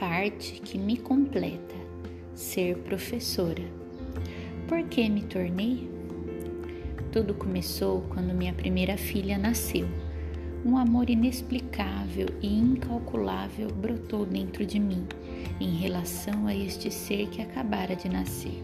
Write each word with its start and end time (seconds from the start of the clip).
arte 0.00 0.60
que 0.60 0.78
me 0.78 0.96
completa, 0.96 1.74
ser 2.34 2.76
professora. 2.78 3.62
Por 4.66 4.82
que 4.84 5.08
me 5.08 5.22
tornei? 5.22 5.88
Tudo 7.12 7.34
começou 7.34 8.02
quando 8.10 8.34
minha 8.34 8.52
primeira 8.52 8.96
filha 8.96 9.38
nasceu. 9.38 9.88
Um 10.64 10.76
amor 10.76 11.08
inexplicável 11.08 12.26
e 12.42 12.58
incalculável 12.58 13.68
brotou 13.68 14.26
dentro 14.26 14.66
de 14.66 14.78
mim 14.78 15.06
em 15.60 15.76
relação 15.76 16.46
a 16.46 16.54
este 16.54 16.90
ser 16.90 17.28
que 17.28 17.40
acabara 17.40 17.94
de 17.94 18.08
nascer. 18.08 18.62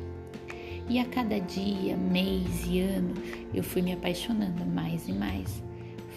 E 0.88 0.98
a 0.98 1.04
cada 1.06 1.40
dia, 1.40 1.96
mês 1.96 2.66
e 2.66 2.80
ano 2.80 3.14
eu 3.54 3.62
fui 3.62 3.80
me 3.80 3.92
apaixonando 3.92 4.66
mais 4.66 5.08
e 5.08 5.12
mais 5.12 5.62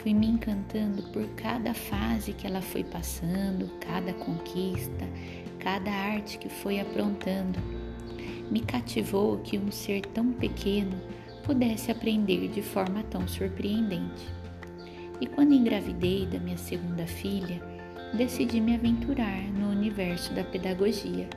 fui 0.01 0.13
me 0.13 0.27
encantando 0.27 1.03
por 1.11 1.27
cada 1.35 1.73
fase 1.73 2.33
que 2.33 2.45
ela 2.45 2.61
foi 2.61 2.83
passando, 2.83 3.69
cada 3.79 4.13
conquista, 4.13 5.05
cada 5.59 5.91
arte 5.91 6.37
que 6.37 6.49
foi 6.49 6.79
aprontando. 6.79 7.59
Me 8.49 8.61
cativou 8.61 9.37
que 9.39 9.57
um 9.57 9.71
ser 9.71 10.01
tão 10.07 10.31
pequeno 10.31 10.97
pudesse 11.43 11.91
aprender 11.91 12.47
de 12.49 12.61
forma 12.61 13.03
tão 13.03 13.27
surpreendente. 13.27 14.25
E 15.19 15.25
quando 15.25 15.53
engravidei 15.53 16.25
da 16.25 16.39
minha 16.39 16.57
segunda 16.57 17.05
filha, 17.07 17.61
decidi 18.13 18.61
me 18.61 18.75
aventurar 18.75 19.41
no 19.53 19.69
universo 19.69 20.33
da 20.33 20.43
pedagogia, 20.43 21.27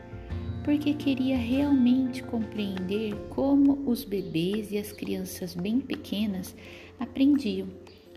porque 0.63 0.93
queria 0.95 1.39
realmente 1.39 2.23
compreender 2.23 3.15
como 3.31 3.83
os 3.87 4.05
bebês 4.05 4.71
e 4.71 4.79
as 4.79 4.93
crianças 4.93 5.55
bem 5.55 5.81
pequenas 5.81 6.55
aprendiam 6.99 7.67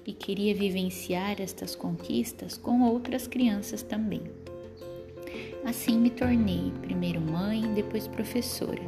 e 0.06 0.14
queria 0.14 0.54
vivenciar 0.54 1.42
estas 1.42 1.76
conquistas 1.76 2.58
com 2.58 2.82
outras 2.82 3.28
crianças 3.28 3.82
também. 3.82 4.22
Assim 5.66 5.98
me 5.98 6.10
tornei 6.10 6.72
primeiro 6.82 7.22
mãe, 7.22 7.62
depois 7.74 8.08
professora 8.08 8.82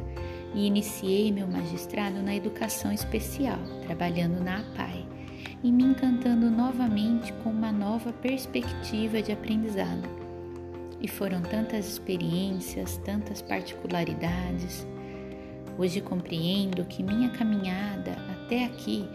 e 0.54 0.66
iniciei 0.66 1.32
meu 1.32 1.46
magistrado 1.46 2.22
na 2.22 2.34
educação 2.34 2.92
especial, 2.92 3.58
trabalhando 3.86 4.42
na 4.42 4.60
APAI 4.60 5.06
e 5.62 5.72
me 5.72 5.84
encantando 5.84 6.50
novamente 6.50 7.32
com 7.42 7.50
uma 7.50 7.72
nova 7.72 8.12
perspectiva 8.12 9.22
de 9.22 9.32
aprendizado. 9.32 10.08
E 11.00 11.08
foram 11.08 11.42
tantas 11.42 11.86
experiências, 11.86 12.96
tantas 13.04 13.42
particularidades. 13.42 14.86
Hoje 15.78 16.00
compreendo 16.00 16.84
que 16.86 17.02
minha 17.02 17.28
caminhada 17.30 18.12
até 18.30 18.64
aqui 18.64 19.06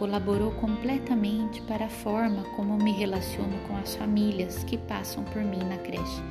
colaborou 0.00 0.50
completamente 0.52 1.60
para 1.60 1.84
a 1.84 1.90
forma 1.90 2.42
como 2.56 2.78
me 2.78 2.90
relaciono 2.90 3.52
com 3.68 3.76
as 3.76 3.94
famílias 3.94 4.64
que 4.64 4.78
passam 4.78 5.22
por 5.24 5.42
mim 5.42 5.58
na 5.58 5.76
creche. 5.76 6.22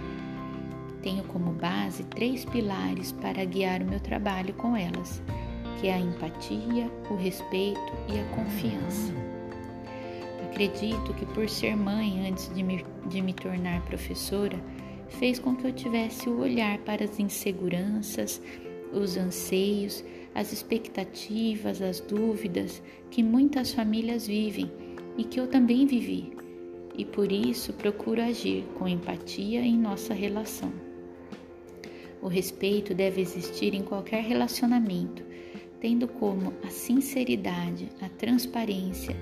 Tenho 1.03 1.23
como 1.25 1.51
base 1.51 2.03
três 2.05 2.43
pilares 2.45 3.11
para 3.11 3.45
guiar 3.45 3.83
o 3.83 3.85
meu 3.85 3.99
trabalho 3.99 4.55
com 4.55 4.75
elas, 4.75 5.21
que 5.79 5.87
é 5.87 5.93
a 5.93 5.99
empatia, 5.99 6.89
o 7.11 7.15
respeito 7.15 7.93
e 8.11 8.19
a 8.19 8.23
confiança. 8.35 9.13
Acredito 10.49 11.13
que 11.13 11.27
por 11.27 11.47
ser 11.47 11.77
mãe 11.77 12.27
antes 12.27 12.51
de 12.51 12.63
me, 12.63 12.83
de 13.05 13.21
me 13.21 13.33
tornar 13.33 13.85
professora, 13.85 14.59
fez 15.09 15.37
com 15.37 15.55
que 15.55 15.67
eu 15.67 15.71
tivesse 15.71 16.27
o 16.27 16.39
olhar 16.39 16.79
para 16.79 17.05
as 17.05 17.19
inseguranças, 17.19 18.41
os 18.91 19.15
anseios, 19.15 20.03
as 20.33 20.53
expectativas, 20.53 21.81
as 21.81 21.99
dúvidas 21.99 22.81
que 23.09 23.23
muitas 23.23 23.73
famílias 23.73 24.27
vivem 24.27 24.71
e 25.17 25.23
que 25.23 25.39
eu 25.39 25.47
também 25.47 25.85
vivi, 25.85 26.31
e 26.97 27.05
por 27.05 27.31
isso 27.31 27.73
procuro 27.73 28.21
agir 28.21 28.63
com 28.77 28.87
empatia 28.87 29.61
em 29.61 29.77
nossa 29.77 30.13
relação. 30.13 30.71
O 32.21 32.27
respeito 32.27 32.93
deve 32.93 33.21
existir 33.21 33.73
em 33.73 33.81
qualquer 33.81 34.23
relacionamento, 34.23 35.23
tendo 35.79 36.07
como 36.07 36.53
a 36.63 36.69
sinceridade, 36.69 37.89
a 38.01 38.09
transparência, 38.09 39.15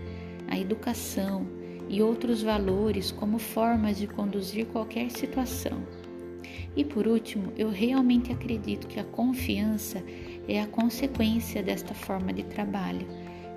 a 0.47 0.57
educação 0.57 1.45
e 1.87 2.01
outros 2.01 2.41
valores 2.41 3.11
como 3.11 3.37
formas 3.37 3.97
de 3.97 4.07
conduzir 4.07 4.65
qualquer 4.67 5.11
situação. 5.11 5.83
E 6.75 6.83
por 6.83 7.07
último, 7.07 7.51
eu 7.57 7.69
realmente 7.69 8.31
acredito 8.31 8.87
que 8.87 8.99
a 8.99 9.03
confiança 9.03 10.03
é 10.47 10.61
a 10.61 10.67
consequência 10.67 11.61
desta 11.61 11.93
forma 11.93 12.31
de 12.31 12.43
trabalho 12.43 13.07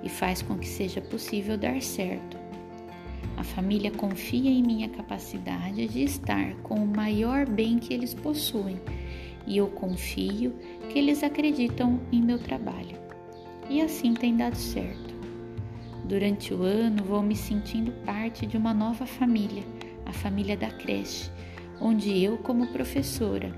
e 0.03 0.09
faz 0.09 0.41
com 0.41 0.57
que 0.57 0.67
seja 0.67 1.01
possível 1.01 1.57
dar 1.57 1.81
certo. 1.81 2.37
A 3.37 3.43
família 3.43 3.91
confia 3.91 4.49
em 4.49 4.61
minha 4.61 4.89
capacidade 4.89 5.87
de 5.87 6.03
estar 6.03 6.53
com 6.63 6.75
o 6.75 6.87
maior 6.87 7.47
bem 7.47 7.79
que 7.79 7.93
eles 7.93 8.13
possuem 8.13 8.79
e 9.47 9.57
eu 9.57 9.67
confio 9.67 10.53
que 10.89 10.99
eles 10.99 11.23
acreditam 11.23 11.99
em 12.11 12.21
meu 12.21 12.37
trabalho. 12.37 12.99
E 13.69 13.81
assim 13.81 14.13
tem 14.13 14.35
dado 14.35 14.55
certo. 14.55 15.11
Durante 16.05 16.53
o 16.53 16.63
ano 16.63 17.03
vou 17.03 17.21
me 17.21 17.35
sentindo 17.35 17.91
parte 18.05 18.45
de 18.45 18.57
uma 18.57 18.73
nova 18.73 19.05
família, 19.05 19.63
a 20.05 20.11
família 20.11 20.57
da 20.57 20.69
creche, 20.69 21.31
onde 21.79 22.21
eu, 22.21 22.37
como 22.37 22.67
professora, 22.67 23.51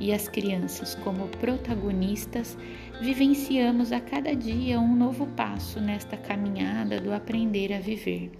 e 0.00 0.12
as 0.12 0.26
crianças, 0.26 0.94
como 0.96 1.28
protagonistas, 1.28 2.56
vivenciamos 3.00 3.92
a 3.92 4.00
cada 4.00 4.34
dia 4.34 4.80
um 4.80 4.96
novo 4.96 5.26
passo 5.36 5.78
nesta 5.78 6.16
caminhada 6.16 6.98
do 6.98 7.12
aprender 7.12 7.72
a 7.74 7.78
viver. 7.78 8.32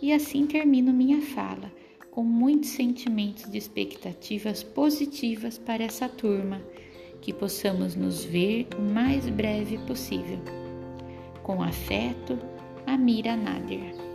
E 0.00 0.12
assim 0.12 0.46
termino 0.46 0.92
minha 0.92 1.20
fala, 1.20 1.72
com 2.12 2.22
muitos 2.22 2.70
sentimentos 2.70 3.50
de 3.50 3.58
expectativas 3.58 4.62
positivas 4.62 5.58
para 5.58 5.82
essa 5.82 6.08
turma, 6.08 6.62
que 7.20 7.32
possamos 7.32 7.96
nos 7.96 8.24
ver 8.24 8.68
o 8.78 8.82
mais 8.82 9.28
breve 9.28 9.78
possível. 9.78 10.38
Com 11.42 11.62
afeto, 11.62 12.38
Amira 12.86 13.36
Nader. 13.36 14.05